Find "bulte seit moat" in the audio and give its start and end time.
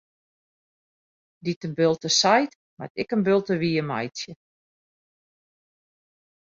1.79-2.93